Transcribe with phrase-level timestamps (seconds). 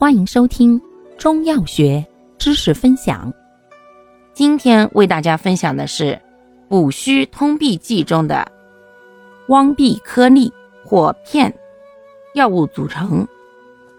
[0.00, 0.80] 欢迎收听
[1.18, 2.06] 中药学
[2.38, 3.32] 知识分享。
[4.32, 6.16] 今天为大家分享的是
[6.68, 8.46] 补虚通痹剂中的
[9.48, 10.52] 汪碧颗粒
[10.84, 11.52] 或片。
[12.34, 13.26] 药物组成：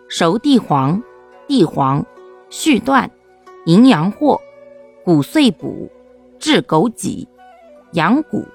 [0.07, 1.03] 熟地黄、
[1.49, 2.05] 地黄、
[2.49, 3.11] 续断、
[3.65, 4.39] 淫羊藿、
[5.03, 5.91] 骨碎补、
[6.39, 7.27] 治枸杞、
[7.91, 8.47] 羊骨。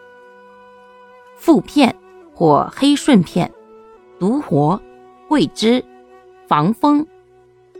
[1.36, 1.95] 附片
[2.32, 3.52] 或黑顺片：
[4.18, 4.80] 独活、
[5.29, 5.84] 桂枝、
[6.48, 7.06] 防风。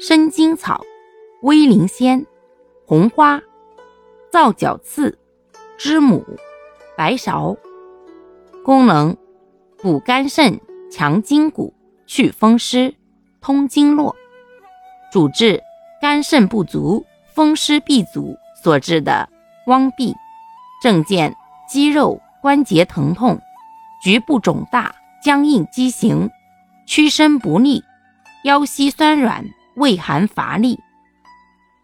[0.00, 0.84] 生筋草、
[1.42, 2.27] 威灵仙、
[2.84, 3.41] 红花、
[4.28, 5.16] 皂角刺、
[5.78, 6.24] 知母、
[6.96, 7.56] 白芍。
[8.64, 9.16] 功能：
[9.78, 10.60] 补肝肾、
[10.91, 11.72] 强筋骨、
[12.06, 12.92] 祛风湿、
[13.41, 14.16] 通经络。
[15.12, 15.62] 主治
[16.00, 19.28] 肝肾不足、风湿闭阻所致的
[19.69, 20.12] 汪痹。
[20.83, 21.34] 症见
[21.69, 23.41] 肌肉关节疼痛、
[24.02, 26.28] 局部肿大、僵硬畸形、
[26.84, 27.84] 屈伸不利、
[28.42, 29.45] 腰膝酸软。
[29.77, 30.78] 畏寒乏力、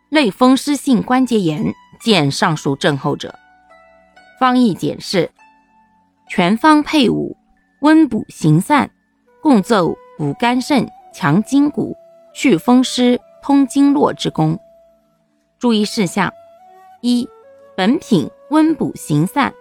[0.08, 3.34] 类风湿性关节炎见上述症候者。
[4.38, 5.30] 方义解释：
[6.28, 7.36] 全方配伍，
[7.80, 8.90] 温补行散，
[9.42, 11.96] 共奏补肝肾、强筋骨、
[12.34, 14.58] 祛风湿、通经络之功。
[15.58, 16.32] 注意事项：
[17.02, 17.28] 一、
[17.76, 19.52] 本品温补行散，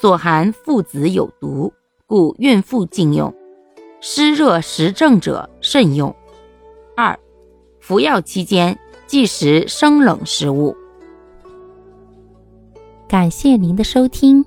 [0.00, 1.74] 所含附子有毒，
[2.06, 3.34] 故孕妇禁用，
[4.00, 6.14] 湿热实症者慎用。
[6.96, 7.18] 二、
[7.82, 10.74] 服药期间忌食生冷食物。
[13.08, 14.44] 感谢您的收听，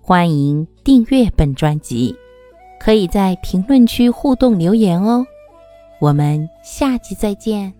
[0.00, 2.14] 欢迎订阅本专辑，
[2.80, 5.24] 可以在评论区互动留言哦。
[6.00, 7.72] 我们下期再见。